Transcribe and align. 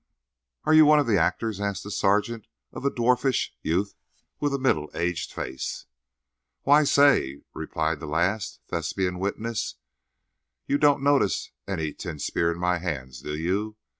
"Are 0.63 0.73
you 0.73 0.87
one 0.87 0.97
of 0.97 1.05
the 1.05 1.19
actors?" 1.19 1.61
asked 1.61 1.83
the 1.83 1.91
sergeant 1.91 2.47
of 2.73 2.83
a 2.83 2.89
dwarfish 2.89 3.55
youth 3.61 3.93
with 4.39 4.51
a 4.51 4.57
middle 4.57 4.89
aged 4.95 5.31
face. 5.31 5.85
"Why, 6.63 6.85
say!" 6.85 7.43
replied 7.53 7.99
the 7.99 8.07
last 8.07 8.61
Thespian 8.69 9.19
witness, 9.19 9.75
"you 10.65 10.79
don't 10.79 11.03
notice 11.03 11.51
any 11.67 11.93
tin 11.93 12.17
spear 12.17 12.51
in 12.51 12.57
my 12.57 12.79
hands, 12.79 13.21
do 13.21 13.37
you? 13.37 13.75